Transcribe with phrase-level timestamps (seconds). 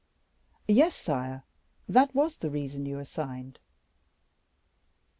[0.67, 1.43] "Yes, sire,
[1.87, 3.59] that was the reason you assigned."